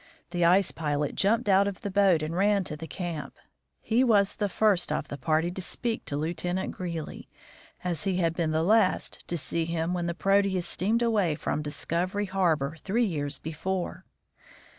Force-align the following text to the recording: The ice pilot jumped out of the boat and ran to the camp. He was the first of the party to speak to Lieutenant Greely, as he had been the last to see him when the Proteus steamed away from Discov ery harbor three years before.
The 0.31 0.43
ice 0.43 0.71
pilot 0.71 1.13
jumped 1.13 1.47
out 1.47 1.67
of 1.67 1.81
the 1.81 1.91
boat 1.91 2.23
and 2.23 2.35
ran 2.35 2.63
to 2.63 2.75
the 2.75 2.87
camp. 2.87 3.35
He 3.81 4.03
was 4.03 4.33
the 4.33 4.49
first 4.49 4.91
of 4.91 5.09
the 5.09 5.17
party 5.19 5.51
to 5.51 5.61
speak 5.61 6.05
to 6.05 6.17
Lieutenant 6.17 6.71
Greely, 6.71 7.29
as 7.83 8.05
he 8.05 8.15
had 8.17 8.33
been 8.33 8.49
the 8.49 8.63
last 8.63 9.23
to 9.27 9.37
see 9.37 9.65
him 9.65 9.93
when 9.93 10.07
the 10.07 10.15
Proteus 10.15 10.65
steamed 10.65 11.03
away 11.03 11.35
from 11.35 11.61
Discov 11.61 12.15
ery 12.15 12.25
harbor 12.25 12.77
three 12.81 13.05
years 13.05 13.37
before. 13.37 14.03